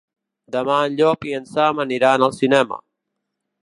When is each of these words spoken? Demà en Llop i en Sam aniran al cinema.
Demà 0.55 0.77
en 0.85 0.95
Llop 1.01 1.29
i 1.33 1.37
en 1.41 1.47
Sam 1.53 1.85
aniran 1.87 2.29
al 2.31 2.37
cinema. 2.43 2.85